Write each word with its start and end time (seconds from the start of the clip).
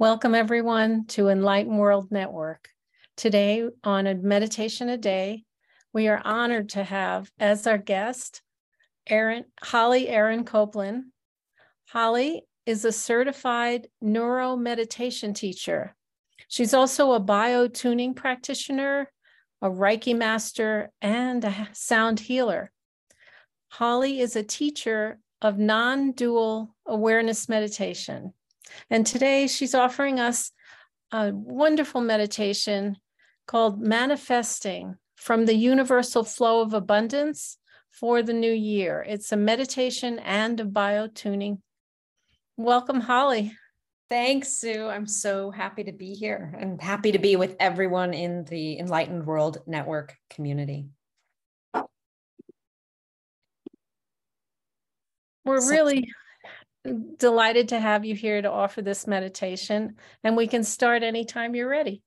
Welcome, 0.00 0.36
everyone, 0.36 1.06
to 1.06 1.26
Enlightened 1.26 1.76
World 1.76 2.12
Network. 2.12 2.68
Today, 3.16 3.68
on 3.82 4.06
a 4.06 4.14
meditation 4.14 4.88
a 4.88 4.96
day, 4.96 5.42
we 5.92 6.06
are 6.06 6.22
honored 6.24 6.68
to 6.68 6.84
have 6.84 7.28
as 7.40 7.66
our 7.66 7.78
guest 7.78 8.40
Erin, 9.08 9.46
Holly 9.60 10.08
Erin 10.08 10.44
Copeland. 10.44 11.06
Holly 11.88 12.42
is 12.64 12.84
a 12.84 12.92
certified 12.92 13.88
neuro 14.00 14.54
meditation 14.54 15.34
teacher. 15.34 15.96
She's 16.46 16.74
also 16.74 17.10
a 17.14 17.18
bio 17.18 17.66
tuning 17.66 18.14
practitioner, 18.14 19.10
a 19.60 19.68
Reiki 19.68 20.16
master, 20.16 20.92
and 21.02 21.42
a 21.42 21.70
sound 21.72 22.20
healer. 22.20 22.70
Holly 23.66 24.20
is 24.20 24.36
a 24.36 24.44
teacher 24.44 25.18
of 25.42 25.58
non 25.58 26.12
dual 26.12 26.76
awareness 26.86 27.48
meditation. 27.48 28.32
And 28.90 29.06
today 29.06 29.46
she's 29.46 29.74
offering 29.74 30.20
us 30.20 30.52
a 31.12 31.30
wonderful 31.32 32.00
meditation 32.00 32.96
called 33.46 33.80
Manifesting 33.80 34.96
from 35.16 35.46
the 35.46 35.54
Universal 35.54 36.24
Flow 36.24 36.60
of 36.60 36.74
Abundance 36.74 37.58
for 37.90 38.22
the 38.22 38.32
New 38.32 38.52
Year. 38.52 39.04
It's 39.08 39.32
a 39.32 39.36
meditation 39.36 40.18
and 40.20 40.60
a 40.60 40.64
biotuning. 40.64 41.58
Welcome, 42.56 43.00
Holly. 43.00 43.52
Thanks, 44.08 44.48
Sue. 44.58 44.86
I'm 44.86 45.06
so 45.06 45.50
happy 45.50 45.84
to 45.84 45.92
be 45.92 46.14
here 46.14 46.54
and 46.58 46.80
happy 46.80 47.12
to 47.12 47.18
be 47.18 47.36
with 47.36 47.56
everyone 47.60 48.14
in 48.14 48.44
the 48.44 48.78
Enlightened 48.78 49.26
World 49.26 49.58
Network 49.66 50.14
community. 50.30 50.86
We're 55.44 55.68
really 55.68 56.10
delighted 57.16 57.68
to 57.68 57.80
have 57.80 58.04
you 58.04 58.14
here 58.14 58.40
to 58.40 58.50
offer 58.50 58.82
this 58.82 59.06
meditation, 59.06 59.96
and 60.24 60.36
we 60.36 60.46
can 60.46 60.64
start 60.64 61.02
anytime 61.02 61.54
you're 61.54 61.68
ready. 61.68 62.02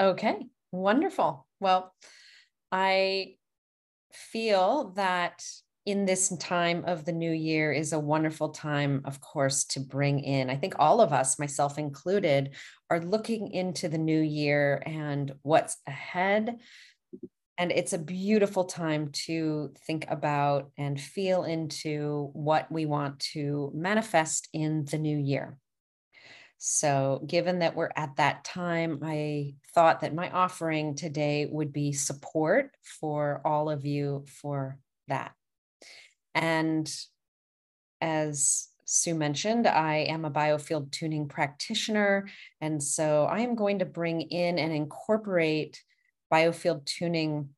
Okay, 0.00 0.36
wonderful. 0.72 1.46
Well, 1.60 1.94
I 2.72 3.36
feel 4.12 4.92
that 4.96 5.44
in 5.86 6.04
this 6.04 6.28
time 6.38 6.84
of 6.86 7.04
the 7.04 7.12
new 7.12 7.32
year 7.32 7.72
is 7.72 7.92
a 7.92 7.98
wonderful 7.98 8.50
time, 8.50 9.02
of 9.04 9.20
course, 9.20 9.64
to 9.64 9.80
bring 9.80 10.20
in. 10.20 10.50
I 10.50 10.56
think 10.56 10.74
all 10.78 11.00
of 11.00 11.12
us, 11.12 11.38
myself 11.38 11.78
included, 11.78 12.50
are 12.90 13.00
looking 13.00 13.50
into 13.52 13.88
the 13.88 13.98
new 13.98 14.20
year 14.20 14.82
and 14.84 15.32
what's 15.42 15.78
ahead 15.86 16.58
and 17.60 17.70
it's 17.70 17.92
a 17.92 17.98
beautiful 17.98 18.64
time 18.64 19.10
to 19.12 19.70
think 19.86 20.06
about 20.08 20.70
and 20.78 20.98
feel 20.98 21.44
into 21.44 22.30
what 22.32 22.72
we 22.72 22.86
want 22.86 23.20
to 23.20 23.70
manifest 23.74 24.48
in 24.54 24.86
the 24.86 24.96
new 24.96 25.18
year. 25.18 25.58
So, 26.56 27.22
given 27.26 27.58
that 27.58 27.76
we're 27.76 27.90
at 27.94 28.16
that 28.16 28.44
time, 28.44 29.00
I 29.02 29.56
thought 29.74 30.00
that 30.00 30.14
my 30.14 30.30
offering 30.30 30.94
today 30.94 31.48
would 31.50 31.70
be 31.70 31.92
support 31.92 32.74
for 32.82 33.42
all 33.44 33.68
of 33.68 33.84
you 33.84 34.24
for 34.40 34.78
that. 35.08 35.32
And 36.34 36.90
as 38.00 38.68
Sue 38.86 39.14
mentioned, 39.14 39.66
I 39.66 39.96
am 39.96 40.24
a 40.24 40.30
biofield 40.30 40.92
tuning 40.92 41.28
practitioner. 41.28 42.26
And 42.62 42.82
so 42.82 43.24
I 43.24 43.40
am 43.40 43.54
going 43.54 43.80
to 43.80 43.84
bring 43.84 44.22
in 44.22 44.58
and 44.58 44.72
incorporate 44.72 45.82
biofield 46.32 46.84
tuning 46.84 47.50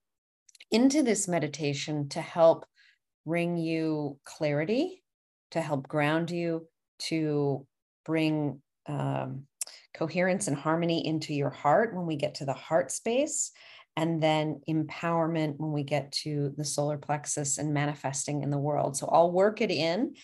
into 0.71 1.03
this 1.03 1.29
meditation 1.29 2.09
to 2.11 2.21
help 2.21 2.65
bring 3.27 3.57
you 3.57 4.19
clarity, 4.25 5.03
to 5.51 5.61
help 5.61 5.87
ground 5.87 6.31
you, 6.31 6.67
to 6.99 7.67
bring 8.05 8.61
um, 8.87 9.47
coherence 9.95 10.49
and 10.49 10.57
harmony 10.57 11.07
into 11.07 11.35
your 11.35 11.51
heart 11.51 11.95
when 11.95 12.07
we 12.07 12.17
get 12.17 12.37
to 12.37 12.45
the 12.45 12.53
heart 12.53 12.91
space, 12.91 13.53
and 13.97 14.23
then 14.23 14.61
empowerment 14.69 15.59
when 15.59 15.73
we 15.73 15.85
get 15.85 16.11
to 16.13 16.53
the 16.57 16.65
solar 16.65 16.97
plexus 16.97 17.59
and 17.59 17.75
manifesting 17.75 18.43
in 18.43 18.51
the 18.51 18.59
world. 18.59 18.97
So 18.97 19.07
I'll 19.07 19.31
work 19.31 19.61
it 19.61 19.71
in 19.71 20.15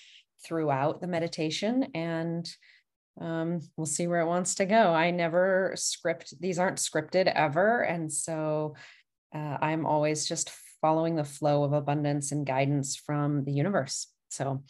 throughout 0.45 1.01
the 1.01 1.07
meditation 1.07 1.89
and 1.95 2.49
um, 3.21 3.61
we'll 3.77 3.87
see 3.87 4.07
where 4.07 4.21
it 4.21 4.27
wants 4.27 4.57
to 4.57 4.67
go. 4.67 4.93
I 4.95 5.11
never 5.11 5.73
script, 5.77 6.35
these 6.41 6.59
aren't 6.59 6.79
scripted 6.79 7.27
ever. 7.27 7.83
And 7.83 8.13
so 8.13 8.75
uh, 9.35 9.59
I'm 9.61 9.87
always 9.87 10.27
just 10.27 10.51
following 10.81 11.17
the 11.17 11.25
flow 11.25 11.65
of 11.65 11.73
abundance 11.73 12.33
and 12.33 12.47
guidance 12.47 12.97
from 12.97 13.45
the 13.45 13.53
universe. 13.53 14.09
So 14.29 14.63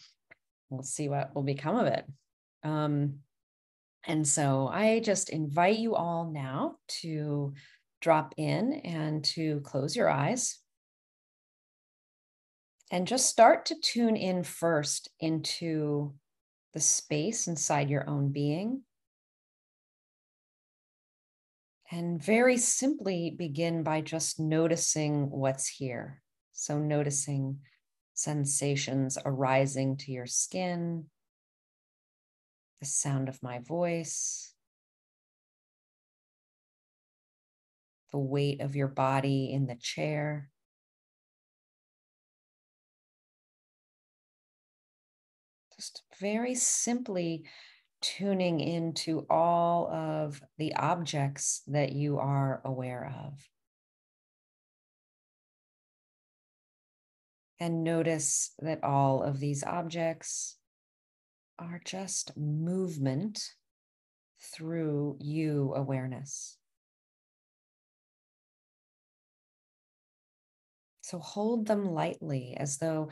we'll 0.69 0.83
see 0.83 1.09
what 1.09 1.35
will 1.35 1.43
become 1.43 1.75
of 1.75 1.87
it. 1.87 2.05
Um, 2.63 3.19
and 4.05 4.27
so 4.27 4.67
I 4.71 5.01
just 5.01 5.29
invite 5.29 5.77
you 5.77 5.95
all 5.95 6.31
now 6.31 6.75
to 7.01 7.53
drop 8.01 8.33
in 8.37 8.73
and 8.73 9.23
to 9.25 9.59
close 9.61 9.95
your 9.95 10.09
eyes 10.09 10.59
and 12.91 13.05
just 13.05 13.29
start 13.29 13.65
to 13.67 13.75
tune 13.75 14.15
in 14.15 14.43
first 14.43 15.09
into 15.19 16.13
the 16.73 16.79
space 16.79 17.47
inside 17.47 17.89
your 17.89 18.09
own 18.09 18.31
being. 18.31 18.83
And 21.91 22.21
very 22.23 22.57
simply 22.57 23.33
begin 23.35 23.81
by 23.81 24.01
just 24.01 24.39
noticing 24.39 25.31
what's 25.31 25.67
here. 25.67 26.21
So, 26.51 26.77
noticing 26.77 27.59
sensations 28.13 29.17
arising 29.25 29.97
to 29.97 30.11
your 30.11 30.27
skin, 30.27 31.05
the 32.79 32.85
sound 32.85 33.27
of 33.27 33.41
my 33.41 33.59
voice, 33.59 34.53
the 38.11 38.19
weight 38.19 38.61
of 38.61 38.75
your 38.75 38.87
body 38.87 39.51
in 39.51 39.67
the 39.67 39.75
chair. 39.75 40.49
Very 46.19 46.55
simply 46.55 47.43
tuning 48.01 48.59
into 48.59 49.25
all 49.29 49.89
of 49.91 50.41
the 50.57 50.75
objects 50.75 51.61
that 51.67 51.91
you 51.91 52.17
are 52.19 52.61
aware 52.63 53.13
of. 53.25 53.47
And 57.59 57.83
notice 57.83 58.53
that 58.59 58.83
all 58.83 59.21
of 59.21 59.39
these 59.39 59.63
objects 59.63 60.57
are 61.57 61.81
just 61.83 62.37
movement 62.37 63.41
through 64.39 65.17
you 65.19 65.73
awareness. 65.75 66.57
So 71.01 71.19
hold 71.19 71.65
them 71.65 71.91
lightly 71.91 72.55
as 72.55 72.77
though 72.77 73.09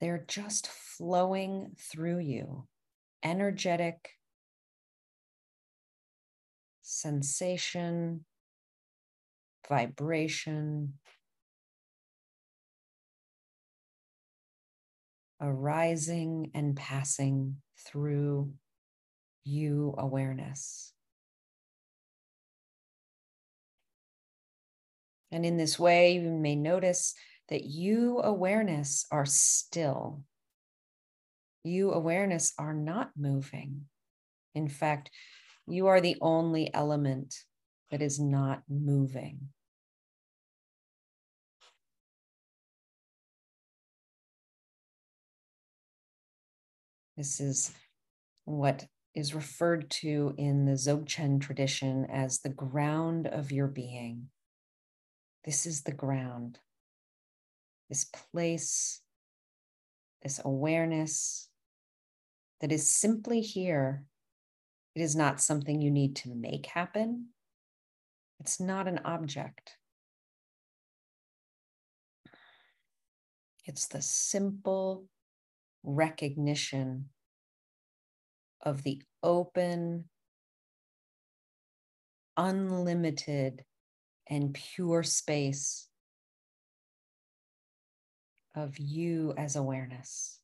they're 0.00 0.24
just 0.28 0.66
flowing 0.66 1.72
through 1.78 2.18
you, 2.18 2.66
energetic 3.22 4.10
sensation, 6.82 8.24
vibration, 9.68 10.94
arising 15.40 16.50
and 16.54 16.76
passing 16.76 17.56
through 17.86 18.52
you 19.44 19.94
awareness. 19.98 20.92
And 25.30 25.44
in 25.44 25.56
this 25.56 25.78
way, 25.78 26.14
you 26.14 26.30
may 26.30 26.56
notice 26.56 27.14
that 27.48 27.64
you 27.64 28.20
awareness 28.20 29.06
are 29.10 29.26
still. 29.26 30.22
You 31.64 31.92
awareness 31.92 32.52
are 32.58 32.74
not 32.74 33.10
moving. 33.16 33.86
In 34.54 34.68
fact, 34.68 35.10
you 35.66 35.86
are 35.86 36.00
the 36.00 36.16
only 36.20 36.72
element 36.72 37.34
that 37.90 38.02
is 38.02 38.18
not 38.18 38.62
moving. 38.68 39.48
This 47.16 47.40
is 47.40 47.72
what 48.44 48.86
is 49.14 49.34
referred 49.34 49.90
to 49.90 50.34
in 50.38 50.64
the 50.64 50.72
Dzogchen 50.72 51.40
tradition 51.40 52.06
as 52.08 52.38
the 52.38 52.48
ground 52.48 53.26
of 53.26 53.50
your 53.50 53.66
being. 53.66 54.28
This 55.44 55.66
is 55.66 55.82
the 55.82 55.92
ground, 55.92 56.60
this 57.88 58.04
place, 58.04 59.00
this 60.22 60.40
awareness 60.44 61.48
that 62.60 62.72
is 62.72 62.90
simply 62.90 63.40
here 63.40 64.04
it 64.98 65.02
is 65.02 65.14
not 65.14 65.40
something 65.40 65.80
you 65.80 65.92
need 65.92 66.16
to 66.16 66.34
make 66.34 66.66
happen. 66.66 67.28
It's 68.40 68.58
not 68.58 68.88
an 68.88 69.00
object. 69.04 69.76
It's 73.64 73.86
the 73.86 74.02
simple 74.02 75.04
recognition 75.84 77.10
of 78.62 78.82
the 78.82 79.02
open, 79.22 80.08
unlimited 82.36 83.64
and 84.28 84.54
pure 84.54 85.04
space 85.04 85.87
of 88.58 88.78
you 88.78 89.32
as 89.36 89.56
awareness. 89.56 90.40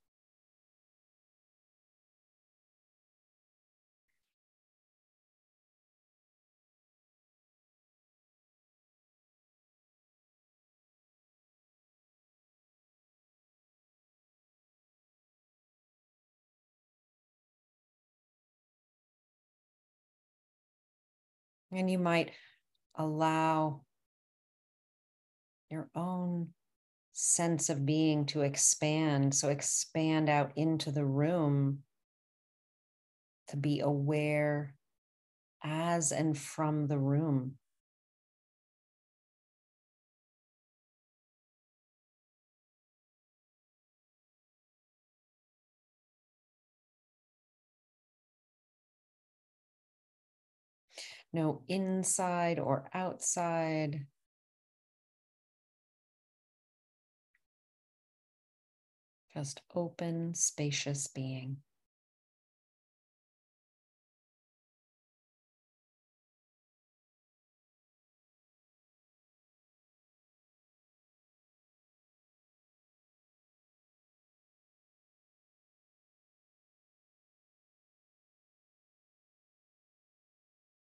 And 21.72 21.90
you 21.90 21.98
might 21.98 22.30
allow 22.94 23.80
your 25.70 25.88
own 25.96 26.50
sense 27.14 27.70
of 27.70 27.86
being 27.86 28.26
to 28.26 28.42
expand. 28.42 29.34
So 29.34 29.48
expand 29.48 30.28
out 30.28 30.52
into 30.56 30.90
the 30.90 31.06
room 31.06 31.84
to 33.48 33.56
be 33.56 33.80
aware 33.80 34.74
as 35.62 36.12
and 36.12 36.36
from 36.36 36.88
the 36.88 36.98
room. 36.98 37.56
no 51.34 51.62
inside 51.68 52.58
or 52.58 52.88
outside. 52.94 54.06
Just 59.34 59.60
open, 59.74 60.34
spacious 60.34 61.08
being. 61.08 61.58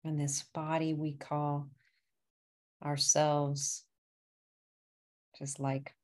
and 0.05 0.19
this 0.19 0.43
body 0.53 0.93
we 0.93 1.13
call 1.13 1.67
ourselves, 2.83 3.83
just 5.37 5.59
like 5.59 5.95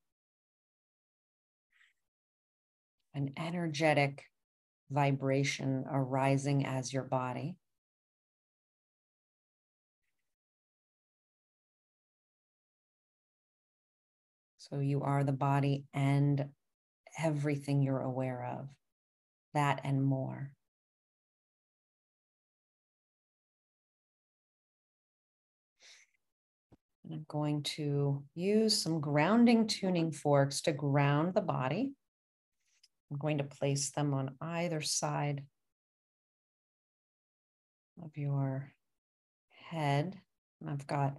an 3.13 3.33
energetic 3.37 4.23
vibration 4.89 5.85
arising 5.89 6.65
as 6.65 6.93
your 6.93 7.03
body. 7.03 7.55
So 14.57 14.79
you 14.79 15.01
are 15.01 15.23
the 15.23 15.33
body 15.33 15.85
and 15.93 16.45
everything 17.19 17.81
you're 17.81 18.01
aware 18.01 18.57
of, 18.57 18.69
that 19.53 19.81
and 19.83 20.01
more. 20.01 20.51
And 27.03 27.13
I'm 27.13 27.25
going 27.27 27.63
to 27.63 28.23
use 28.33 28.81
some 28.81 29.01
grounding 29.01 29.67
tuning 29.67 30.11
forks 30.11 30.61
to 30.61 30.71
ground 30.71 31.33
the 31.33 31.41
body. 31.41 31.93
I'm 33.11 33.17
going 33.17 33.39
to 33.39 33.43
place 33.43 33.91
them 33.91 34.13
on 34.13 34.35
either 34.39 34.79
side 34.81 35.43
of 38.01 38.15
your 38.15 38.71
head. 39.69 40.17
And 40.61 40.69
I've 40.69 40.87
got 40.87 41.17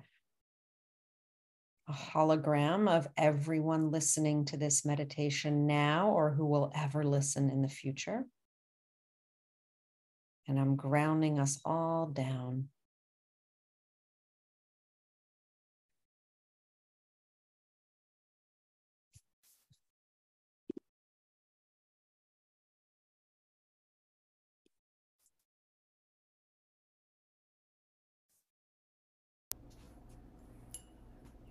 a 1.89 1.93
hologram 1.93 2.89
of 2.89 3.09
everyone 3.19 3.91
listening 3.91 4.47
to 4.47 4.56
this 4.56 4.87
meditation 4.87 5.67
now 5.67 6.11
or 6.11 6.31
who 6.31 6.47
will 6.47 6.73
ever 6.75 7.05
listen 7.05 7.50
in 7.50 7.61
the 7.61 7.69
future. 7.69 8.25
And 10.49 10.59
I'm 10.59 10.77
grounding 10.77 11.38
us 11.38 11.61
all 11.65 12.06
down 12.06 12.69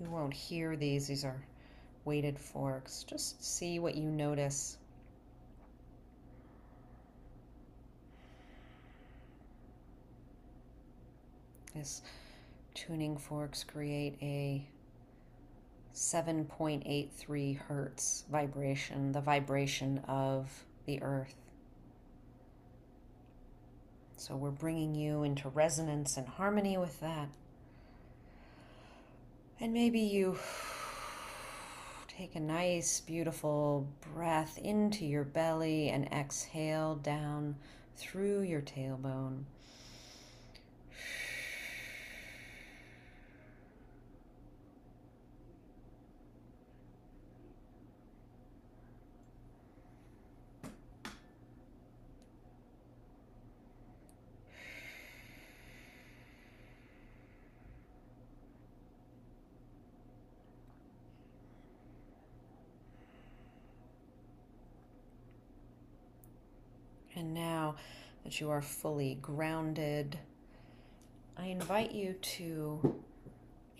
You 0.01 0.09
won't 0.09 0.33
hear 0.33 0.75
these, 0.75 1.07
these 1.07 1.23
are 1.23 1.45
weighted 2.05 2.39
forks. 2.39 3.03
Just 3.03 3.43
see 3.43 3.77
what 3.77 3.93
you 3.93 4.09
notice. 4.09 4.77
This 11.75 12.01
tuning 12.73 13.15
forks 13.15 13.63
create 13.63 14.17
a 14.23 14.65
7.83 15.93 17.59
hertz 17.59 18.25
vibration, 18.31 19.11
the 19.11 19.21
vibration 19.21 19.99
of 20.07 20.65
the 20.87 20.99
earth. 21.03 21.35
So 24.17 24.35
we're 24.35 24.49
bringing 24.49 24.95
you 24.95 25.23
into 25.23 25.49
resonance 25.49 26.17
and 26.17 26.27
harmony 26.27 26.77
with 26.77 26.99
that. 27.01 27.29
And 29.61 29.73
maybe 29.73 29.99
you 29.99 30.39
take 32.07 32.35
a 32.35 32.39
nice, 32.39 32.99
beautiful 32.99 33.87
breath 34.11 34.57
into 34.57 35.05
your 35.05 35.23
belly 35.23 35.89
and 35.89 36.11
exhale 36.11 36.95
down 36.95 37.57
through 37.95 38.41
your 38.41 38.61
tailbone. 38.61 39.43
And 67.13 67.33
that 68.23 68.39
you 68.39 68.49
are 68.49 68.61
fully 68.61 69.17
grounded, 69.21 70.19
I 71.37 71.45
invite 71.45 71.91
you 71.91 72.13
to 72.13 73.01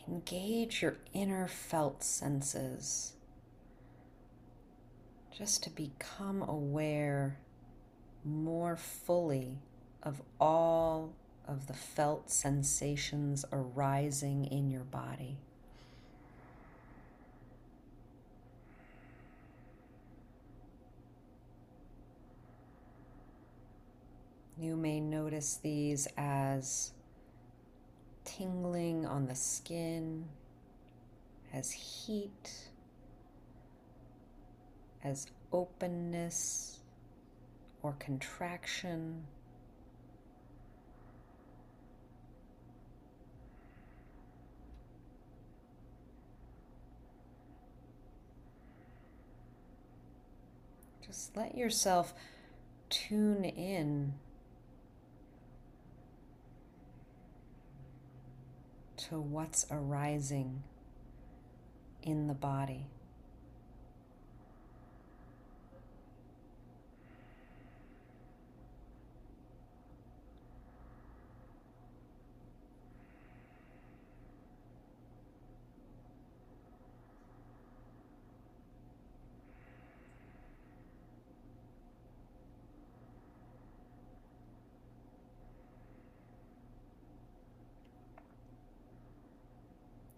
engage 0.08 0.82
your 0.82 0.98
inner 1.14 1.48
felt 1.48 2.04
senses. 2.04 3.14
Just 5.32 5.64
to 5.64 5.70
become 5.70 6.42
aware 6.42 7.38
more 8.24 8.76
fully 8.76 9.60
of 10.04 10.22
all 10.40 11.14
of 11.48 11.68
the 11.68 11.74
felt 11.74 12.30
sensations 12.30 13.46
arising 13.52 14.46
in 14.46 14.70
your 14.70 14.84
body. 14.84 15.38
You 24.62 24.76
may 24.76 25.00
notice 25.00 25.56
these 25.56 26.08
as 26.18 26.92
tingling 28.26 29.08
on 29.08 29.26
the 29.26 29.34
skin, 29.34 30.26
as 31.52 31.72
heat, 31.72 32.70
as 35.04 35.26
openness 35.52 36.78
or 37.82 37.94
contraction. 37.94 39.24
Just 51.04 51.36
let 51.36 51.58
yourself 51.58 52.14
tune 52.92 53.44
in 53.44 54.14
to 59.12 59.20
what's 59.20 59.66
arising 59.70 60.64
in 62.02 62.28
the 62.28 62.34
body. 62.34 62.86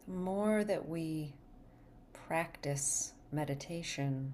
The 0.05 0.13
that 0.63 0.88
we 0.88 1.34
practice 2.27 3.13
meditation 3.32 4.34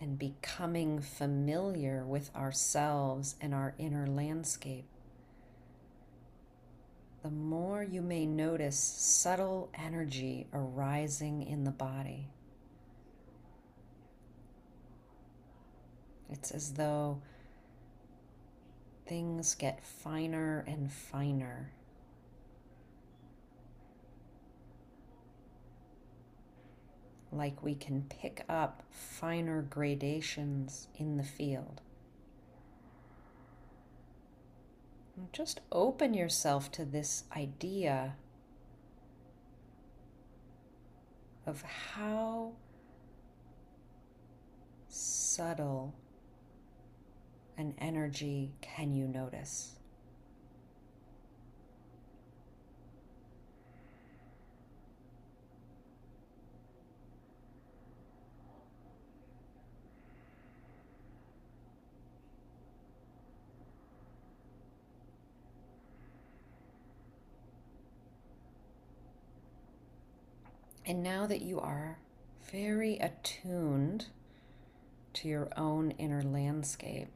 and 0.00 0.18
becoming 0.18 1.00
familiar 1.00 2.04
with 2.04 2.34
ourselves 2.34 3.34
and 3.40 3.52
our 3.52 3.74
inner 3.78 4.06
landscape, 4.06 4.86
the 7.22 7.30
more 7.30 7.82
you 7.82 8.00
may 8.00 8.24
notice 8.24 8.78
subtle 8.78 9.70
energy 9.74 10.46
arising 10.52 11.42
in 11.42 11.64
the 11.64 11.70
body. 11.70 12.28
It's 16.30 16.52
as 16.52 16.74
though 16.74 17.20
things 19.06 19.54
get 19.54 19.82
finer 19.82 20.64
and 20.66 20.92
finer. 20.92 21.72
Like 27.32 27.62
we 27.62 27.74
can 27.74 28.02
pick 28.08 28.44
up 28.48 28.82
finer 28.90 29.62
gradations 29.62 30.88
in 30.96 31.16
the 31.16 31.22
field. 31.22 31.80
And 35.16 35.32
just 35.32 35.60
open 35.72 36.14
yourself 36.14 36.70
to 36.72 36.84
this 36.84 37.24
idea 37.36 38.14
of 41.46 41.62
how 41.62 42.52
subtle 44.88 45.94
an 47.56 47.74
energy 47.78 48.52
can 48.60 48.92
you 48.94 49.08
notice. 49.08 49.77
And 70.88 71.02
now 71.02 71.26
that 71.26 71.42
you 71.42 71.60
are 71.60 71.98
very 72.50 72.96
attuned 72.96 74.06
to 75.12 75.28
your 75.28 75.50
own 75.54 75.90
inner 75.92 76.22
landscape, 76.22 77.08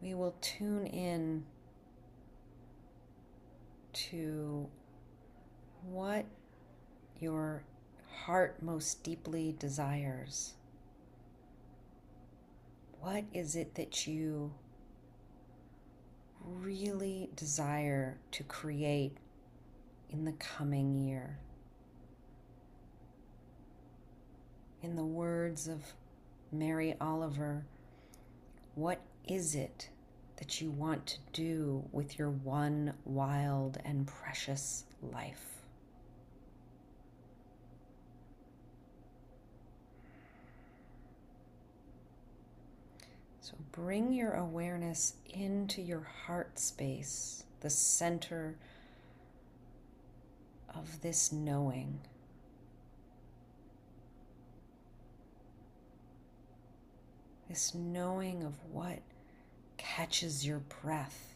we 0.00 0.14
will 0.14 0.36
tune 0.40 0.86
in 0.86 1.44
to 3.92 4.68
what 5.82 6.24
your 7.18 7.64
heart 8.26 8.62
most 8.62 9.02
deeply 9.02 9.56
desires. 9.58 10.54
What 13.00 13.24
is 13.34 13.56
it 13.56 13.74
that 13.74 14.06
you 14.06 14.52
really 16.46 17.28
desire 17.36 18.18
to 18.32 18.42
create 18.44 19.16
in 20.10 20.24
the 20.24 20.32
coming 20.32 20.94
year. 20.94 21.38
In 24.82 24.96
the 24.96 25.04
words 25.04 25.66
of 25.66 25.82
Mary 26.52 26.94
Oliver, 27.00 27.64
what 28.74 29.00
is 29.26 29.54
it 29.54 29.90
that 30.36 30.60
you 30.60 30.70
want 30.70 31.06
to 31.06 31.18
do 31.32 31.84
with 31.92 32.18
your 32.18 32.30
one 32.30 32.92
wild 33.04 33.78
and 33.84 34.06
precious 34.06 34.84
life? 35.02 35.56
So 43.40 43.56
bring 43.76 44.10
your 44.10 44.32
awareness 44.32 45.12
into 45.28 45.82
your 45.82 46.00
heart 46.00 46.58
space, 46.58 47.44
the 47.60 47.68
center 47.68 48.56
of 50.74 51.02
this 51.02 51.30
knowing. 51.30 52.00
This 57.50 57.74
knowing 57.74 58.42
of 58.44 58.54
what 58.72 59.00
catches 59.76 60.46
your 60.46 60.62
breath. 60.82 61.34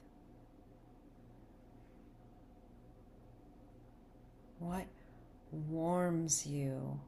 What 4.59 4.87
warms 5.53 6.47
you? 6.47 7.01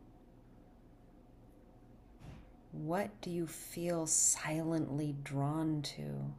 What 2.73 3.21
do 3.21 3.31
you 3.31 3.47
feel 3.47 4.07
silently 4.07 5.15
drawn 5.23 5.83
to? 5.83 6.33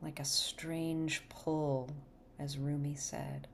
Like 0.00 0.18
a 0.18 0.24
strange 0.24 1.22
pull, 1.28 1.90
as 2.38 2.56
Rumi 2.56 2.94
said. 2.94 3.46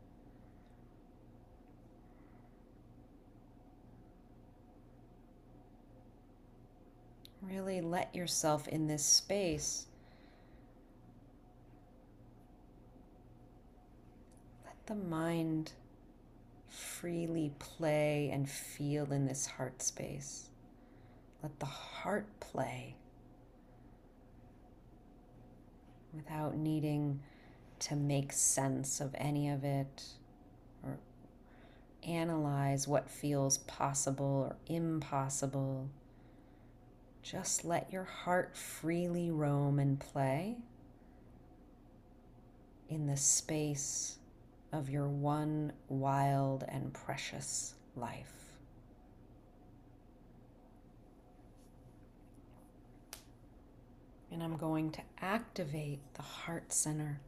Really 7.43 7.81
let 7.81 8.15
yourself 8.15 8.69
in 8.69 8.87
this 8.87 9.05
space. 9.05 9.87
Let 14.65 14.87
the 14.87 14.95
mind 14.95 15.73
freely 16.69 17.53
play 17.59 18.31
and 18.33 18.49
feel 18.49 19.13
in 19.13 19.27
this 19.27 19.47
heart 19.47 19.83
space. 19.83 20.49
Let 21.43 21.59
the 21.61 21.67
heart 21.67 22.27
play 22.41 22.97
without 26.13 26.57
needing 26.57 27.21
to 27.81 27.97
make 27.97 28.33
sense 28.33 29.01
of 29.01 29.15
any 29.17 29.49
of 29.49 29.65
it 29.65 30.05
or 30.83 30.99
analyze 32.03 32.89
what 32.89 33.09
feels 33.09 33.59
possible 33.59 34.51
or 34.51 34.57
impossible. 34.67 35.89
Just 37.23 37.65
let 37.65 37.93
your 37.93 38.05
heart 38.05 38.57
freely 38.57 39.31
roam 39.31 39.79
and 39.79 40.01
play 40.01 40.57
in 42.89 43.07
the 43.07 43.17
space 43.17 44.18
of 44.73 44.91
your 44.91 45.09
one 45.09 45.73
wild 45.89 46.65
and 46.69 46.93
precious 46.93 47.75
life. 47.97 48.33
And 54.31 54.43
I'm 54.43 54.57
going 54.57 54.91
to 54.93 55.01
activate 55.21 56.01
the 56.15 56.23
heart 56.23 56.73
center 56.73 57.21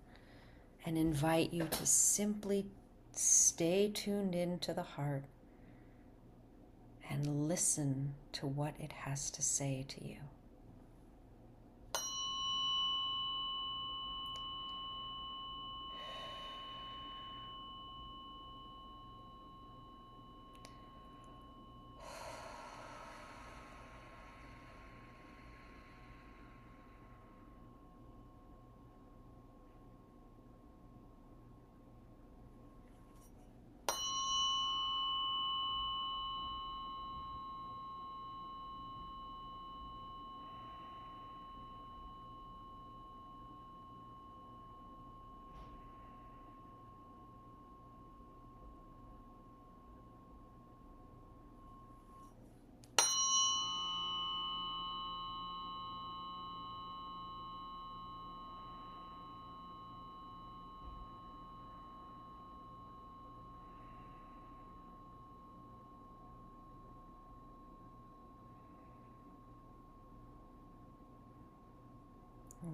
and 0.84 0.98
invite 0.98 1.52
you 1.52 1.64
to 1.64 1.86
simply 1.86 2.66
stay 3.12 3.90
tuned 3.92 4.34
into 4.34 4.72
the 4.72 4.82
heart 4.82 5.24
and 7.08 7.48
listen 7.48 8.14
to 8.32 8.46
what 8.46 8.74
it 8.78 8.92
has 8.92 9.30
to 9.32 9.42
say 9.42 9.84
to 9.88 10.06
you. 10.06 10.18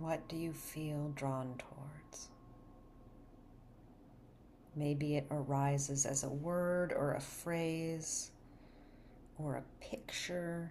What 0.06 0.28
do 0.28 0.36
you 0.36 0.52
feel 0.52 1.10
drawn 1.16 1.56
towards? 1.58 2.28
Maybe 4.76 5.16
it 5.16 5.26
arises 5.32 6.06
as 6.06 6.22
a 6.22 6.28
word 6.28 6.92
or 6.92 7.14
a 7.14 7.20
phrase 7.20 8.30
or 9.36 9.56
a 9.56 9.84
picture. 9.84 10.70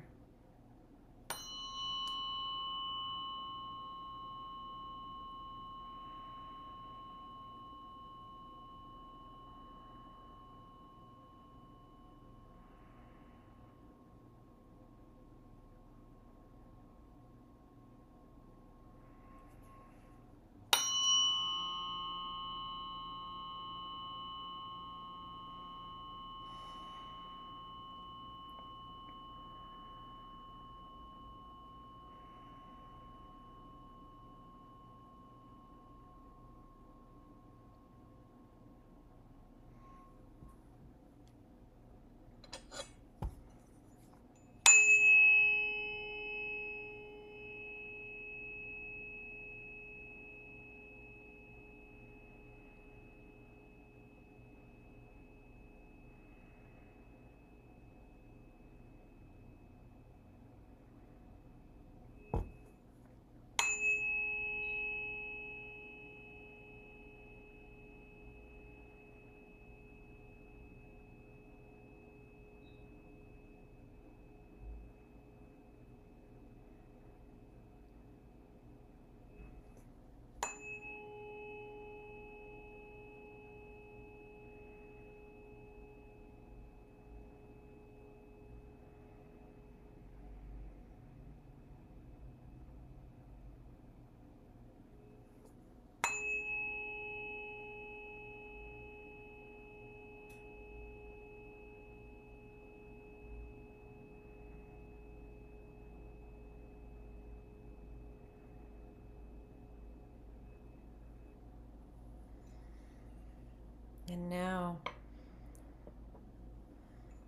And 114.16 114.30
now, 114.30 114.78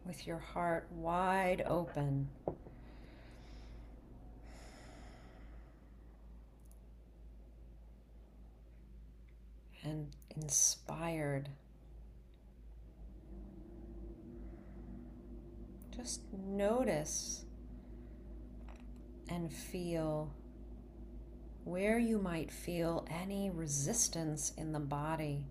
with 0.06 0.26
your 0.26 0.38
heart 0.38 0.88
wide 0.90 1.62
open, 1.68 2.30
and 9.84 10.08
inspired, 10.38 11.50
just 15.94 16.22
notice 16.32 17.44
and 19.28 19.52
feel 19.52 20.34
where 21.66 22.00
you 22.00 22.18
might 22.18 22.50
feel 22.50 23.06
any 23.12 23.50
resistance 23.50 24.54
in 24.58 24.72
the 24.72 24.80
body. 24.80 25.48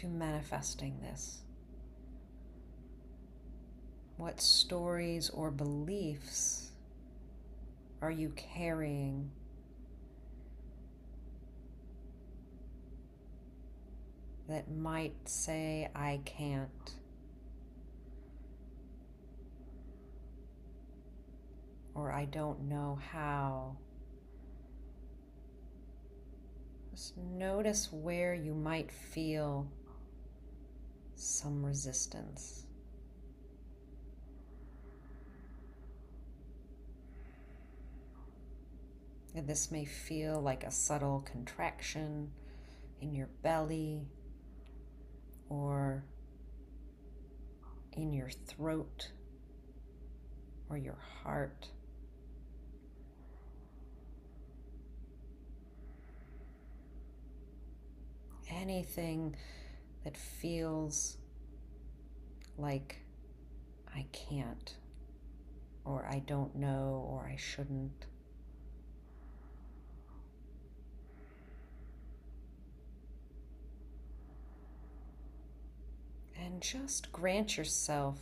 To 0.00 0.08
manifesting 0.08 1.00
this? 1.00 1.38
What 4.18 4.40
stories 4.40 5.30
or 5.30 5.50
beliefs 5.50 6.72
are 8.02 8.10
you 8.10 8.30
carrying? 8.36 9.30
That 14.48 14.70
might 14.70 15.14
say, 15.24 15.88
I 15.94 16.20
can't. 16.26 16.70
Or 21.94 22.12
I 22.12 22.26
don't 22.26 22.68
know 22.68 22.98
how. 23.12 23.78
Just 26.90 27.16
notice 27.16 27.90
where 27.90 28.34
you 28.34 28.54
might 28.54 28.92
feel 28.92 29.66
some 31.16 31.64
resistance. 31.64 32.64
And 39.34 39.46
this 39.46 39.70
may 39.70 39.84
feel 39.84 40.40
like 40.40 40.64
a 40.64 40.70
subtle 40.70 41.26
contraction 41.30 42.30
in 43.00 43.14
your 43.14 43.28
belly 43.42 44.06
or 45.48 46.04
in 47.92 48.12
your 48.12 48.30
throat 48.30 49.10
or 50.70 50.78
your 50.78 50.98
heart. 51.22 51.68
Anything 58.50 59.36
that 60.06 60.16
feels 60.16 61.16
like 62.56 63.00
I 63.92 64.06
can't, 64.12 64.76
or 65.84 66.06
I 66.08 66.20
don't 66.20 66.54
know, 66.54 67.04
or 67.10 67.28
I 67.28 67.34
shouldn't. 67.34 68.06
And 76.40 76.62
just 76.62 77.10
grant 77.10 77.56
yourself 77.56 78.20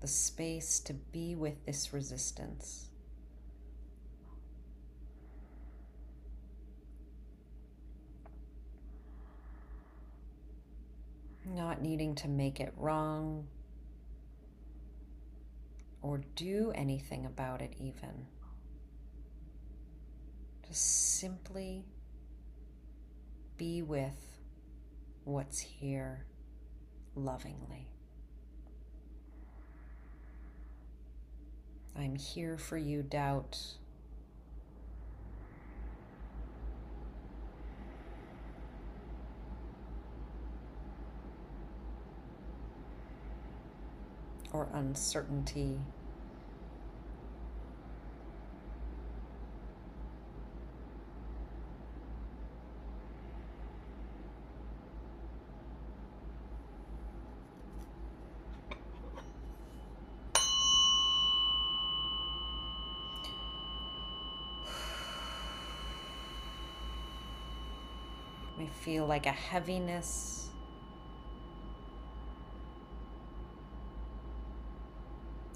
the 0.00 0.08
space 0.08 0.80
to 0.80 0.94
be 0.94 1.36
with 1.36 1.64
this 1.64 1.92
resistance. 1.92 2.88
Not 11.54 11.80
needing 11.80 12.14
to 12.16 12.28
make 12.28 12.60
it 12.60 12.72
wrong 12.76 13.46
or 16.02 16.20
do 16.36 16.72
anything 16.74 17.24
about 17.24 17.62
it, 17.62 17.72
even. 17.78 18.26
Just 20.66 21.18
simply 21.20 21.84
be 23.56 23.82
with 23.82 24.38
what's 25.24 25.60
here 25.60 26.26
lovingly. 27.14 27.88
I'm 31.96 32.16
here 32.16 32.58
for 32.58 32.76
you, 32.76 33.02
doubt. 33.02 33.58
or 44.54 44.68
uncertainty. 44.72 45.78
may 68.56 68.68
feel 68.68 69.04
like 69.04 69.26
a 69.26 69.32
heaviness 69.32 70.43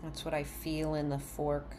That's 0.08 0.24
what 0.24 0.32
I 0.32 0.42
feel 0.42 0.94
in 0.94 1.10
the 1.10 1.18
fork. 1.18 1.76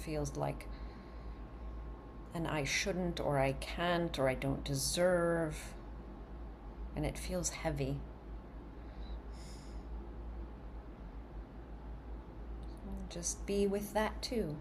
Feels 0.00 0.36
like 0.36 0.66
an 2.34 2.46
I 2.46 2.64
shouldn't 2.64 3.20
or 3.20 3.38
I 3.38 3.52
can't 3.52 4.18
or 4.18 4.28
I 4.28 4.34
don't 4.34 4.64
deserve. 4.64 5.74
And 6.96 7.06
it 7.06 7.18
feels 7.18 7.50
heavy. 7.50 7.98
Just 13.08 13.44
be 13.46 13.66
with 13.66 13.92
that 13.94 14.22
too. 14.22 14.56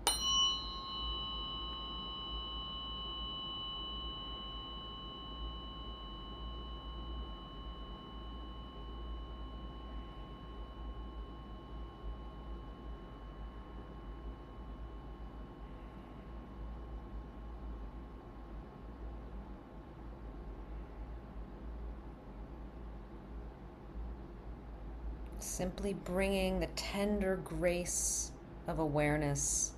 Simply 25.59 25.93
bringing 25.93 26.61
the 26.61 26.67
tender 26.67 27.35
grace 27.35 28.31
of 28.65 28.79
awareness 28.79 29.73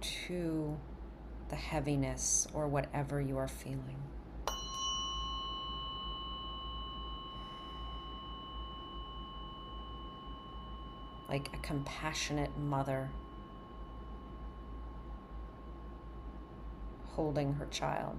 to 0.00 0.76
the 1.50 1.54
heaviness 1.54 2.48
or 2.52 2.66
whatever 2.66 3.20
you 3.20 3.38
are 3.38 3.46
feeling. 3.46 4.02
Like 11.28 11.50
a 11.54 11.58
compassionate 11.58 12.58
mother 12.58 13.10
holding 17.10 17.52
her 17.52 17.66
child. 17.66 18.18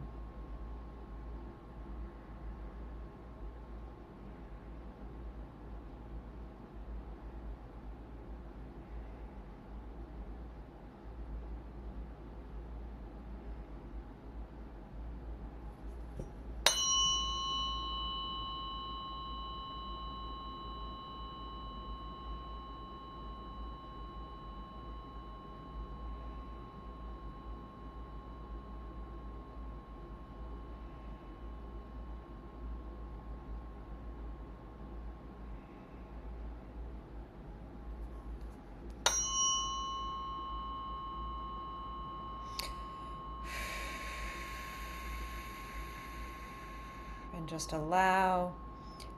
Just 47.50 47.74
allow 47.74 48.54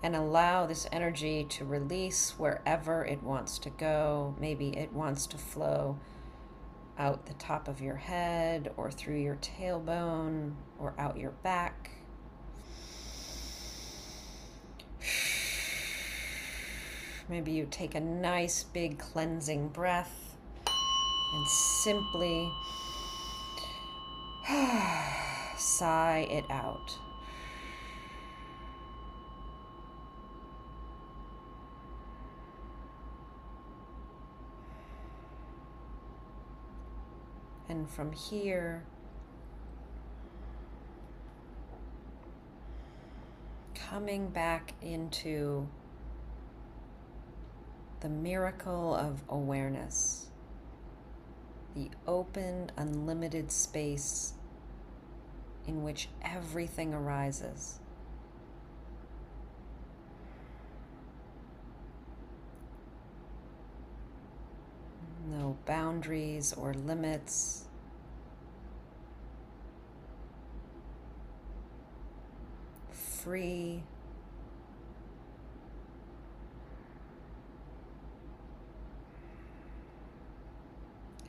and 0.02 0.16
allow 0.16 0.66
this 0.66 0.88
energy 0.92 1.44
to 1.44 1.66
release 1.66 2.36
wherever 2.38 3.04
it 3.06 3.22
wants 3.22 3.60
to 3.60 3.70
go. 3.70 4.34
Maybe 4.40 4.70
it 4.78 4.94
wants 4.94 5.28
to 5.28 5.38
flow 5.38 6.00
out 6.98 7.26
the 7.26 7.34
top 7.34 7.68
of 7.68 7.82
your 7.82 7.98
head 7.98 8.72
or 8.78 8.90
through 8.90 9.20
your 9.20 9.36
tailbone 9.38 10.54
or 10.80 10.94
out 10.98 11.18
your 11.18 11.32
back. 11.44 11.92
Maybe 17.30 17.52
you 17.52 17.68
take 17.70 17.96
a 17.96 18.00
nice 18.00 18.64
big 18.64 18.98
cleansing 18.98 19.70
breath 19.70 20.36
and 21.34 21.48
simply 21.48 22.52
sigh 25.58 26.28
it 26.30 26.46
out. 26.50 26.98
From 37.88 38.14
here, 38.14 38.84
coming 43.74 44.30
back 44.30 44.74
into 44.82 45.68
the 48.00 48.10
miracle 48.10 48.96
of 48.96 49.24
awareness, 49.30 50.30
the 51.76 51.90
open, 52.08 52.72
unlimited 52.78 53.52
space 53.52 54.34
in 55.68 55.84
which 55.84 56.08
everything 56.24 56.94
arises. 56.94 57.80
No 65.30 65.58
boundaries 65.66 66.54
or 66.54 66.74
limits. 66.74 67.66
Free. 73.24 73.84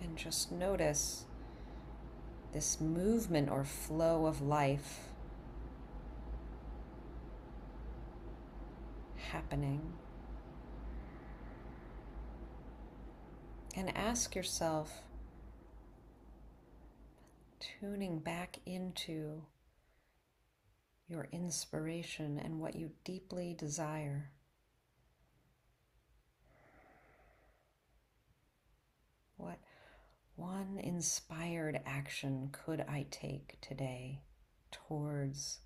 And 0.01 0.17
just 0.17 0.51
notice 0.51 1.27
this 2.55 2.81
movement 2.81 3.51
or 3.51 3.65
flow 3.65 4.25
of 4.25 4.41
life 4.41 5.01
happening. 9.17 9.93
And 13.77 13.95
ask 13.95 14.35
yourself, 14.35 15.03
tuning 17.61 18.19
back 18.19 18.61
into 18.65 19.43
your 21.13 21.29
inspiration 21.31 22.41
and 22.43 22.59
what 22.59 22.75
you 22.75 22.91
deeply 23.05 23.55
desire. 23.57 24.31
What 29.37 29.59
one 30.37 30.81
inspired 30.83 31.79
action 31.85 32.49
could 32.51 32.81
I 32.89 33.05
take 33.11 33.61
today 33.61 34.23
towards 34.71 35.59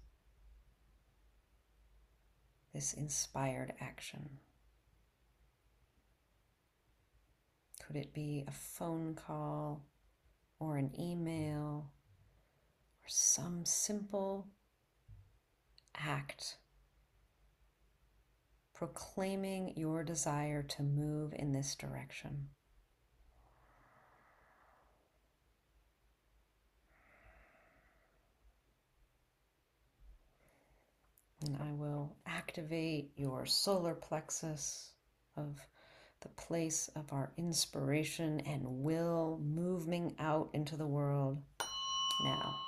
this 2.74 2.92
inspired 2.92 3.72
action? 3.80 4.28
Could 7.86 7.94
it 7.94 8.12
be 8.12 8.44
a 8.48 8.52
phone 8.52 9.14
call 9.14 9.84
or 10.58 10.76
an 10.76 10.90
email 10.98 11.92
or 13.00 13.06
some 13.06 13.64
simple 13.64 14.48
act 15.98 16.56
proclaiming 18.74 19.72
your 19.76 20.04
desire 20.04 20.62
to 20.62 20.82
move 20.82 21.32
in 21.34 21.52
this 21.52 21.74
direction? 21.74 22.48
And 31.44 31.56
I 31.62 31.72
will 31.72 32.16
activate 32.26 33.12
your 33.16 33.46
solar 33.46 33.94
plexus 33.94 34.90
of 35.36 35.60
the 36.20 36.28
place 36.30 36.88
of 36.96 37.12
our 37.12 37.32
inspiration 37.36 38.40
and 38.40 38.62
will 38.64 39.40
moving 39.44 40.16
out 40.18 40.50
into 40.54 40.76
the 40.76 40.86
world 40.86 41.42
now. 42.24 42.65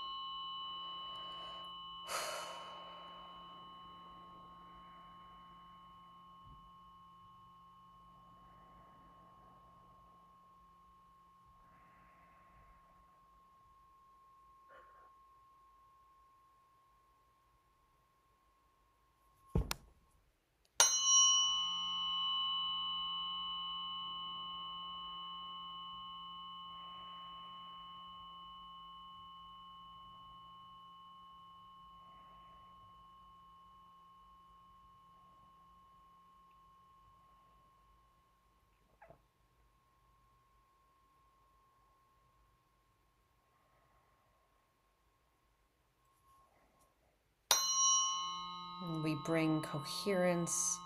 We 49.04 49.16
bring 49.24 49.62
coherence 49.62 50.78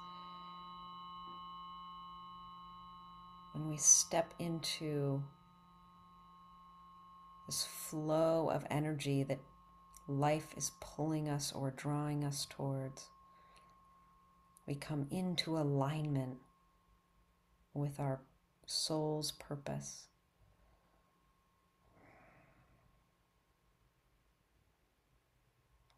when 3.53 3.71
we 3.71 3.77
step 3.79 4.35
into 4.39 5.23
this 7.47 7.65
flow 7.65 8.51
of 8.51 8.67
energy 8.71 9.23
that 9.25 9.41
life 10.07 10.49
is 10.57 10.73
pulling 10.81 11.29
us 11.29 11.53
or 11.53 11.71
drawing 11.71 12.23
us 12.25 12.47
towards. 12.49 13.07
We 14.67 14.75
come 14.75 15.07
into 15.11 15.57
alignment 15.57 16.39
with 17.75 17.99
our 17.99 18.21
soul's 18.67 19.33
purpose. 19.33 20.09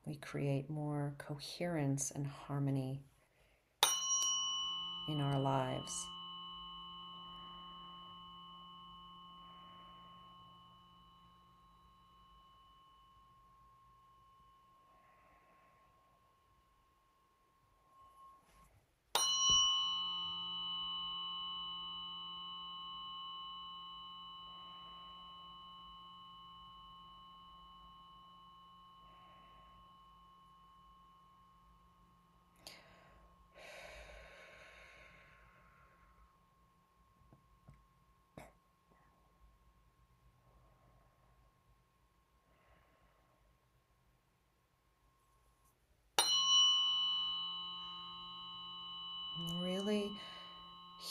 We 0.06 0.16
create 0.16 0.68
more 0.68 1.14
coherence 1.18 2.10
and 2.10 2.26
harmony 2.26 3.02
in 5.08 5.20
our 5.20 5.38
lives. 5.38 6.06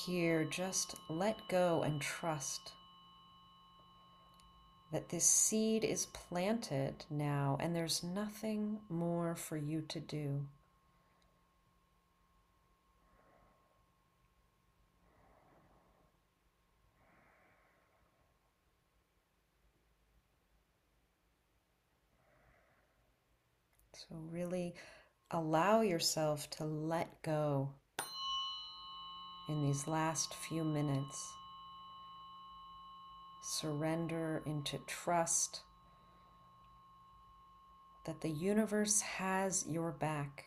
Here, 0.06 0.44
just 0.44 0.96
let 1.10 1.48
go 1.48 1.84
and 1.84 2.02
trust 2.02 2.74
that 4.92 5.10
this 5.10 5.26
seed 5.26 5.84
is 5.84 6.06
planted 6.08 7.06
now 7.10 7.58
and 7.60 7.76
there's 7.76 8.04
nothing 8.04 8.80
more 8.90 9.36
for 9.36 9.58
you 9.58 9.82
to 9.90 10.00
do. 10.00 10.46
So, 23.94 24.16
really 24.32 24.76
allow 25.32 25.82
yourself 25.82 26.50
to 26.52 26.66
let 26.66 27.22
go 27.22 27.74
in 29.48 29.62
these 29.62 29.88
last 29.88 30.34
few 30.34 30.64
minutes. 30.64 31.32
Surrender 33.42 34.42
into 34.46 34.78
trust 34.88 35.62
that 38.06 38.22
the 38.22 38.30
universe 38.30 39.02
has 39.02 39.66
your 39.68 39.92
back 39.92 40.46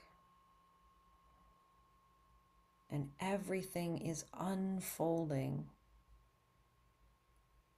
and 2.91 3.11
everything 3.21 3.99
is 3.99 4.25
unfolding 4.39 5.67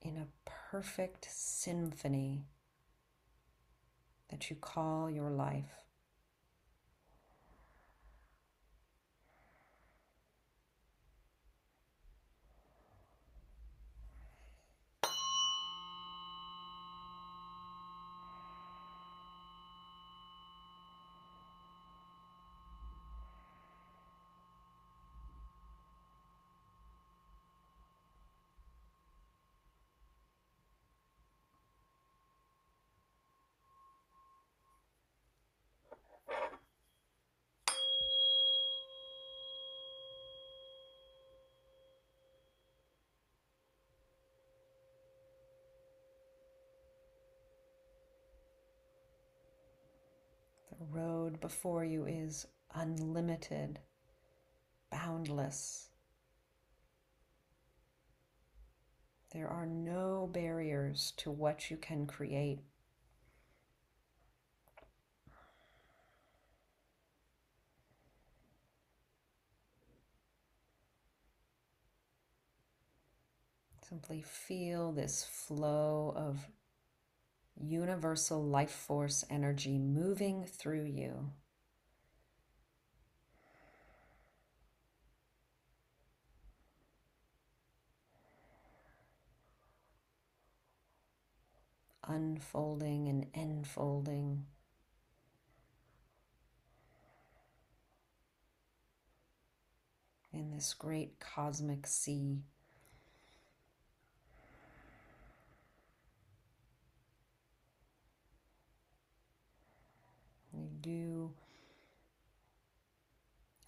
in 0.02 0.16
a 0.16 0.26
perfect 0.44 1.26
symphony 1.30 2.44
that 4.30 4.50
you 4.50 4.56
call 4.56 5.10
your 5.10 5.30
life. 5.30 5.84
The 50.77 50.77
road 50.90 51.40
before 51.40 51.84
you 51.84 52.06
is 52.06 52.46
unlimited, 52.74 53.78
boundless. 54.90 55.88
There 59.32 59.48
are 59.48 59.66
no 59.66 60.28
barriers 60.32 61.12
to 61.18 61.30
what 61.30 61.70
you 61.70 61.76
can 61.76 62.06
create. 62.06 62.60
Simply 73.88 74.22
feel 74.22 74.92
this 74.92 75.24
flow 75.24 76.12
of 76.14 76.46
universal 77.60 78.42
life 78.42 78.70
force 78.70 79.24
energy 79.30 79.78
moving 79.78 80.44
through 80.44 80.84
you. 80.84 81.30
Unfolding 92.06 93.08
and 93.08 93.26
enfolding. 93.34 94.46
In 100.32 100.50
this 100.50 100.72
great 100.74 101.18
cosmic 101.20 101.86
sea. 101.86 102.42
You 110.52 110.68
do 110.80 111.32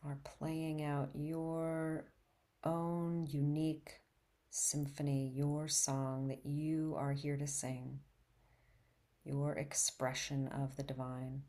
are 0.05 0.19
playing 0.25 0.83
out 0.83 1.11
your 1.15 2.07
own 2.65 3.27
unique 3.31 4.01
symphony, 4.51 5.31
your 5.35 5.69
song 5.69 6.29
that 6.29 6.45
you 6.45 6.95
are 6.99 7.13
here 7.13 7.37
to 7.37 7.47
sing, 7.47 8.01
your 9.25 9.53
expression 9.53 10.49
of 10.49 10.77
the 10.77 10.83
divine. 10.83 11.43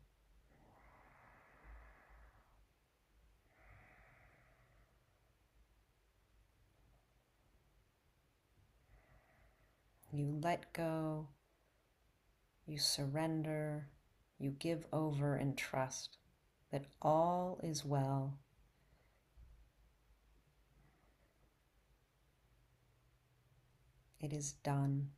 You 10.14 10.38
let 10.42 10.74
go, 10.74 11.28
you 12.66 12.76
surrender, 12.76 13.88
you 14.38 14.50
give 14.50 14.84
over 14.92 15.36
and 15.36 15.56
trust 15.56 16.18
that 16.70 16.84
all 17.00 17.58
is 17.62 17.82
well. 17.82 18.41
It 24.22 24.32
is 24.32 24.52
done. 24.64 25.10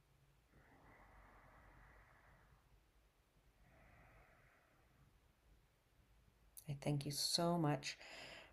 I 6.68 6.76
thank 6.82 7.04
you 7.04 7.12
so 7.12 7.58
much 7.58 7.98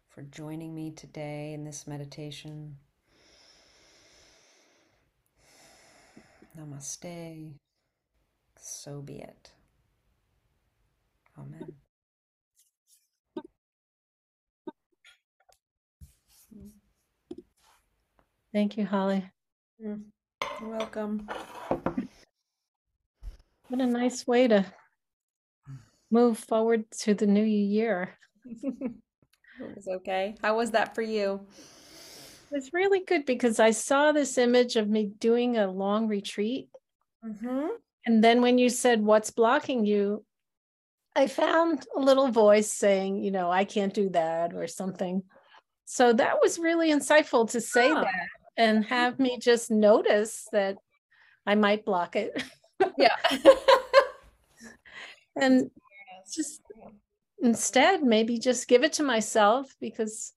for 0.09 0.23
joining 0.23 0.75
me 0.75 0.91
today 0.91 1.53
in 1.53 1.63
this 1.63 1.87
meditation. 1.87 2.77
Namaste. 6.57 7.53
So 8.57 9.01
be 9.01 9.19
it. 9.19 9.51
Amen. 11.37 11.75
Thank 18.53 18.77
you, 18.77 18.85
Holly. 18.85 19.31
Mm, 19.83 20.03
You're 20.61 20.69
welcome. 20.69 21.27
What 23.67 23.81
a 23.81 23.87
nice 23.87 24.27
way 24.27 24.47
to 24.47 24.63
move 26.11 26.37
forward 26.37 26.85
to 26.99 27.15
the 27.15 27.25
new 27.25 27.43
year. 27.43 28.17
It 29.59 29.75
was 29.75 29.87
okay. 29.87 30.35
How 30.41 30.57
was 30.57 30.71
that 30.71 30.95
for 30.95 31.03
you? 31.03 31.45
It 32.49 32.55
was 32.55 32.73
really 32.73 33.01
good 33.01 33.25
because 33.25 33.59
I 33.59 33.71
saw 33.71 34.11
this 34.11 34.39
image 34.39 34.75
of 34.75 34.89
me 34.89 35.11
doing 35.19 35.57
a 35.57 35.69
long 35.69 36.07
retreat. 36.07 36.69
Mm-hmm. 37.23 37.67
And 38.07 38.23
then 38.23 38.41
when 38.41 38.57
you 38.57 38.69
said, 38.69 39.03
What's 39.03 39.29
blocking 39.29 39.85
you? 39.85 40.25
I 41.15 41.27
found 41.27 41.85
a 41.95 41.99
little 41.99 42.29
voice 42.29 42.73
saying, 42.73 43.23
You 43.23 43.29
know, 43.29 43.51
I 43.51 43.65
can't 43.65 43.93
do 43.93 44.09
that 44.11 44.55
or 44.55 44.65
something. 44.65 45.21
So 45.85 46.11
that 46.13 46.41
was 46.41 46.57
really 46.57 46.91
insightful 46.91 47.51
to 47.51 47.61
say 47.61 47.93
that 47.93 48.07
and 48.61 48.83
mm-hmm. 48.83 48.93
have 48.93 49.19
me 49.19 49.39
just 49.39 49.71
notice 49.71 50.47
that 50.51 50.77
I 51.45 51.55
might 51.55 51.83
block 51.83 52.15
it. 52.15 52.43
Yeah. 52.97 53.15
and 55.35 55.71
just 56.31 56.61
instead, 57.41 58.03
maybe 58.03 58.37
just 58.37 58.67
give 58.67 58.83
it 58.83 58.93
to 58.93 59.03
myself 59.03 59.75
because 59.79 60.33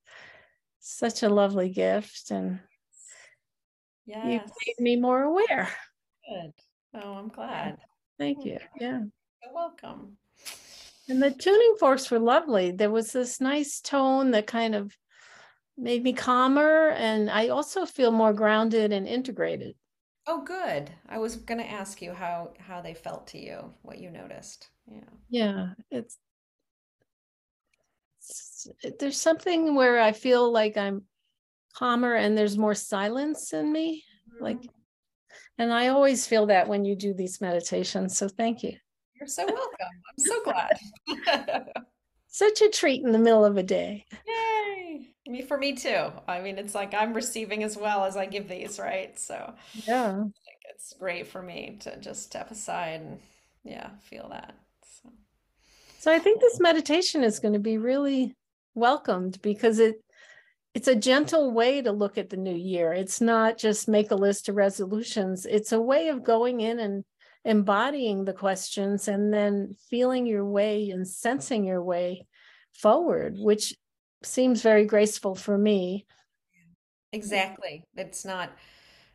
such 0.80 1.22
a 1.22 1.28
lovely 1.28 1.70
gift 1.70 2.30
and 2.30 2.60
yeah, 4.06 4.26
you 4.26 4.40
made 4.40 4.80
me 4.80 4.96
more 4.96 5.22
aware. 5.22 5.68
Good. 6.28 6.52
Oh, 6.94 7.14
I'm 7.14 7.28
glad. 7.28 7.78
Thank 8.18 8.42
hmm. 8.42 8.48
you. 8.48 8.58
Yeah. 8.80 9.00
You're 9.42 9.54
welcome. 9.54 10.16
And 11.08 11.22
the 11.22 11.30
tuning 11.30 11.76
forks 11.78 12.10
were 12.10 12.18
lovely. 12.18 12.70
There 12.70 12.90
was 12.90 13.12
this 13.12 13.40
nice 13.40 13.80
tone 13.80 14.30
that 14.30 14.46
kind 14.46 14.74
of 14.74 14.96
made 15.76 16.02
me 16.02 16.12
calmer. 16.12 16.90
And 16.90 17.30
I 17.30 17.48
also 17.48 17.87
feel 17.87 18.10
more 18.10 18.32
grounded 18.32 18.92
and 18.92 19.06
integrated. 19.06 19.74
Oh, 20.26 20.42
good. 20.42 20.90
I 21.08 21.18
was 21.18 21.37
going 21.37 21.60
to 21.60 21.70
ask 21.70 22.00
you 22.00 22.12
how 22.14 22.54
how 22.58 22.80
they 22.80 22.94
felt 22.94 23.26
to 23.28 23.38
you, 23.38 23.72
what 23.82 23.98
you 23.98 24.10
noticed. 24.10 24.70
Yeah. 24.90 25.00
Yeah. 25.28 25.66
It's, 25.90 26.18
it's 28.18 28.68
there's 28.98 29.20
something 29.20 29.74
where 29.74 30.00
I 30.00 30.12
feel 30.12 30.50
like 30.50 30.76
I'm 30.76 31.02
calmer 31.74 32.14
and 32.14 32.38
there's 32.38 32.56
more 32.56 32.74
silence 32.74 33.52
in 33.52 33.70
me. 33.70 34.02
Like, 34.40 34.56
Mhm. 34.60 34.68
and 35.58 35.72
I 35.72 35.88
always 35.88 36.26
feel 36.26 36.46
that 36.46 36.68
when 36.68 36.84
you 36.84 36.96
do 36.96 37.12
these 37.12 37.40
meditations. 37.40 38.16
So 38.16 38.28
thank 38.28 38.62
you. 38.62 38.76
You're 39.14 39.26
so 39.26 39.44
welcome. 39.44 39.76
I'm 39.80 40.18
so 40.18 40.42
glad. 40.42 40.78
Such 42.28 42.62
a 42.62 42.68
treat 42.70 43.04
in 43.04 43.12
the 43.12 43.18
middle 43.18 43.44
of 43.44 43.56
a 43.58 43.62
day. 43.62 44.06
Yay. 44.26 45.13
Me 45.26 45.42
for 45.42 45.56
me 45.56 45.74
too. 45.74 46.12
I 46.28 46.40
mean, 46.40 46.58
it's 46.58 46.74
like 46.74 46.92
I'm 46.92 47.14
receiving 47.14 47.62
as 47.62 47.76
well 47.76 48.04
as 48.04 48.16
I 48.16 48.26
give 48.26 48.48
these, 48.48 48.78
right? 48.78 49.18
So 49.18 49.54
Yeah. 49.87 50.18
like 50.18 50.62
it's 50.70 50.92
great 50.98 51.26
for 51.26 51.42
me 51.42 51.78
to 51.80 51.96
just 51.98 52.24
step 52.24 52.50
aside 52.50 53.00
and 53.00 53.18
yeah, 53.64 53.90
feel 54.02 54.28
that. 54.30 54.54
So 55.02 55.10
So 56.00 56.12
I 56.12 56.18
think 56.18 56.40
this 56.40 56.60
meditation 56.60 57.24
is 57.24 57.40
going 57.40 57.54
to 57.54 57.60
be 57.60 57.78
really 57.78 58.34
welcomed 58.74 59.40
because 59.40 59.78
it 59.78 59.96
it's 60.74 60.88
a 60.88 60.96
gentle 60.96 61.52
way 61.52 61.80
to 61.80 61.92
look 61.92 62.18
at 62.18 62.30
the 62.30 62.37
new 62.37 62.54
year. 62.54 62.92
It's 62.92 63.20
not 63.20 63.56
just 63.56 63.88
make 63.88 64.10
a 64.10 64.16
list 64.16 64.48
of 64.48 64.56
resolutions. 64.56 65.46
It's 65.46 65.70
a 65.70 65.80
way 65.80 66.08
of 66.08 66.24
going 66.24 66.60
in 66.60 66.80
and 66.80 67.04
embodying 67.44 68.24
the 68.24 68.32
questions 68.32 69.06
and 69.06 69.32
then 69.32 69.76
feeling 69.88 70.26
your 70.26 70.44
way 70.44 70.90
and 70.90 71.06
sensing 71.06 71.64
your 71.64 71.82
way 71.82 72.26
forward, 72.72 73.37
which 73.38 73.74
seems 74.24 74.62
very 74.62 74.87
graceful 74.87 75.34
for 75.34 75.56
me. 75.56 76.06
Exactly. 77.12 77.84
It's 77.96 78.24
not, 78.24 78.50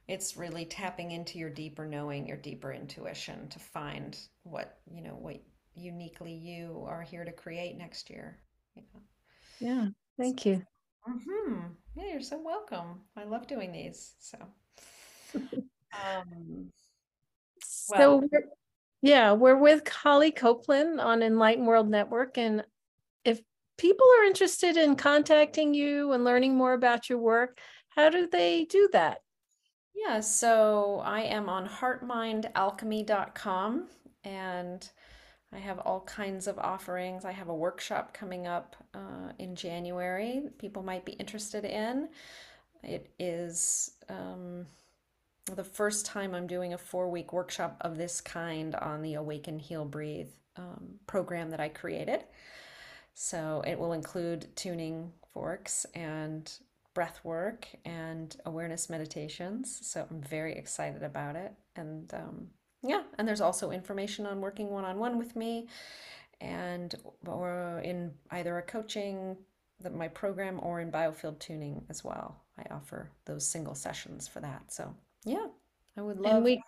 it's 0.08 0.38
really 0.38 0.66
tapping 0.66 1.12
into 1.12 1.38
your 1.38 1.50
deeper 1.50 1.86
knowing, 1.86 2.28
your 2.28 2.38
deeper 2.38 2.72
intuition 2.72 3.50
to 3.50 3.60
find 3.60 4.18
what, 4.44 4.80
you 4.90 5.02
know, 5.02 5.18
what 5.20 5.42
uniquely 5.76 6.34
you 6.34 6.86
are 6.88 7.02
here 7.02 7.26
to 7.26 7.32
create 7.32 7.78
next 7.78 8.10
year. 8.10 8.40
Yeah. 8.76 8.84
Yeah. 9.60 9.88
Thank 10.18 10.46
you. 10.46 10.64
Mm-hmm. 11.08 11.60
Yeah, 11.96 12.12
you're 12.12 12.22
so 12.22 12.42
welcome. 12.44 13.02
I 13.18 13.24
love 13.24 13.48
doing 13.48 13.72
these. 13.72 14.14
So, 14.20 14.38
um, 15.94 16.72
So 17.62 18.24
we're, 18.32 18.46
yeah, 19.02 19.34
we're 19.34 19.58
with 19.58 19.88
Holly 19.88 20.32
Copeland 20.32 21.00
on 21.00 21.24
Enlightened 21.24 21.68
World 21.68 21.90
Network. 21.90 22.38
And 22.38 22.64
if 23.24 23.42
people 23.80 24.06
are 24.20 24.26
interested 24.26 24.78
in 24.78 24.96
contacting 24.96 25.74
you 25.74 26.12
and 26.12 26.24
learning 26.24 26.56
more 26.56 26.74
about 26.74 27.10
your 27.10 27.18
work, 27.18 27.58
how 27.88 28.10
do 28.10 28.28
they 28.28 28.66
do 28.66 28.88
that? 28.92 29.24
Yeah, 29.96 30.20
so 30.20 31.02
I 31.04 31.22
am 31.22 31.50
on 31.50 31.68
heartmindalchemy.com 31.68 33.88
and 34.24 34.92
I 35.52 35.58
have 35.58 35.80
all 35.80 36.02
kinds 36.02 36.46
of 36.48 36.60
offerings. 36.60 37.26
I 37.26 37.32
have 37.32 37.50
a 37.50 37.56
workshop 37.56 38.14
coming 38.14 38.46
up 38.46 38.76
uh, 38.94 39.32
in 39.40 39.56
January 39.56 40.44
people 40.60 40.84
might 40.84 41.06
be 41.06 41.14
interested 41.14 41.66
in. 41.66 42.10
It 42.84 43.12
is 43.18 43.94
um, 44.10 44.68
the 45.56 45.64
first 45.64 46.06
time 46.06 46.36
I'm 46.36 46.48
doing 46.48 46.74
a 46.74 46.78
four 46.78 47.10
week 47.10 47.34
workshop 47.34 47.78
of 47.82 47.98
this 47.98 48.22
kind 48.22 48.76
on 48.76 49.02
the 49.02 49.16
Awaken, 49.16 49.58
Heal, 49.58 49.86
Breathe 49.86 50.30
um, 50.58 51.00
program 51.08 51.50
that 51.52 51.60
I 51.60 51.70
created. 51.70 52.26
So 53.22 53.62
it 53.68 53.78
will 53.78 53.92
include 53.92 54.48
tuning 54.56 55.12
forks 55.34 55.86
and 55.94 56.50
breath 56.94 57.20
work 57.26 57.68
and 57.84 58.34
awareness 58.46 58.90
meditations. 58.90 59.78
So 59.82 60.08
I'm 60.10 60.22
very 60.22 60.56
excited 60.56 61.04
about 61.04 61.36
it. 61.36 61.52
And 61.76 62.14
um, 62.14 62.48
yeah, 62.82 63.02
and 63.18 63.28
there's 63.28 63.42
also 63.42 63.72
information 63.72 64.26
on 64.26 64.40
working 64.40 64.70
one 64.70 64.86
on 64.86 65.00
one 65.00 65.18
with 65.18 65.36
me 65.36 65.68
and 66.40 66.96
or 67.28 67.82
in 67.84 68.14
either 68.32 68.58
a 68.58 68.62
coaching 68.62 69.36
the, 69.82 69.90
my 69.90 70.08
program 70.08 70.58
or 70.64 70.80
in 70.80 70.90
biofield 70.90 71.40
tuning 71.40 71.84
as 71.90 72.06
well. 72.06 72.42
I 72.58 72.74
offer 72.74 73.12
those 73.26 73.46
single 73.46 73.76
sessions 73.76 74.30
for 74.30 74.40
that. 74.40 74.72
So 74.72 74.96
yeah, 75.26 75.48
I 75.98 76.02
would 76.02 76.22
love 76.22 76.36
And 76.36 76.46
we 76.46 76.64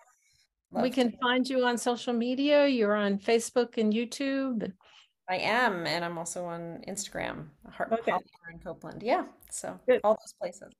we 0.70 0.82
love 0.82 0.92
can 0.92 1.12
find 1.12 1.48
you 1.48 1.64
on 1.64 1.78
social 1.78 2.12
media. 2.12 2.66
You're 2.66 2.94
on 2.94 3.18
Facebook 3.18 3.78
and 3.78 3.90
YouTube. 3.90 4.70
I 5.28 5.36
am, 5.36 5.86
and 5.86 6.04
I'm 6.04 6.18
also 6.18 6.44
on 6.44 6.82
Instagram, 6.88 7.46
Heart 7.70 7.92
Okay. 7.92 8.10
Erin 8.10 8.60
Copeland. 8.62 9.02
Yeah, 9.02 9.24
so 9.50 9.78
Good. 9.88 10.00
all 10.04 10.18
those 10.20 10.34
places. 10.40 10.72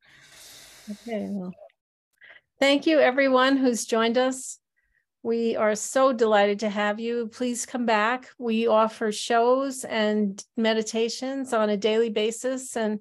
Okay, 0.90 1.28
well, 1.30 1.54
thank 2.58 2.86
you 2.86 2.98
everyone 2.98 3.56
who's 3.56 3.84
joined 3.84 4.18
us. 4.18 4.58
We 5.22 5.54
are 5.54 5.76
so 5.76 6.12
delighted 6.12 6.58
to 6.60 6.68
have 6.68 6.98
you. 6.98 7.28
Please 7.28 7.64
come 7.64 7.86
back. 7.86 8.28
We 8.38 8.66
offer 8.66 9.12
shows 9.12 9.84
and 9.84 10.44
meditations 10.56 11.52
on 11.52 11.70
a 11.70 11.76
daily 11.76 12.10
basis, 12.10 12.76
and 12.76 12.98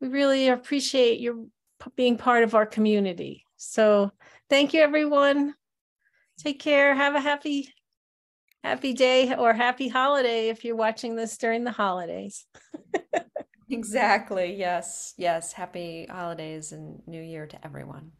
we 0.00 0.08
really 0.08 0.48
appreciate 0.48 1.18
you 1.18 1.50
p- 1.82 1.90
being 1.96 2.16
part 2.16 2.44
of 2.44 2.54
our 2.54 2.66
community. 2.66 3.44
So, 3.56 4.12
thank 4.48 4.72
you, 4.72 4.80
everyone. 4.80 5.54
Take 6.38 6.60
care. 6.60 6.94
Have 6.94 7.16
a 7.16 7.20
happy, 7.20 7.74
happy 8.62 8.92
day 8.92 9.34
or 9.34 9.52
happy 9.52 9.88
holiday 9.88 10.48
if 10.48 10.64
you're 10.64 10.76
watching 10.76 11.16
this 11.16 11.36
during 11.36 11.64
the 11.64 11.72
holidays. 11.72 12.46
Exactly. 13.70 14.54
Yes. 14.54 15.14
Yes. 15.18 15.52
Happy 15.52 16.06
holidays 16.08 16.72
and 16.72 17.02
New 17.06 17.20
Year 17.20 17.46
to 17.46 17.64
everyone. 17.64 18.12